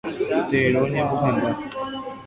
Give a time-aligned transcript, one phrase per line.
[0.49, 1.51] Tero ñemohenda.